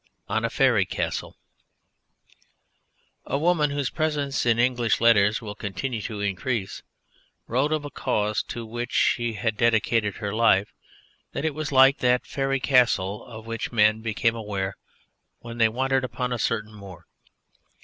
[0.27, 1.37] ON A FAERY CASTLE
[3.27, 6.81] A woman whose presence in English letters will continue to increase
[7.45, 10.73] wrote of a cause to which she had dedicated her life
[11.33, 14.75] that it was like that Faery Castle of which men became aware
[15.37, 17.05] when they wandered upon a certain moor.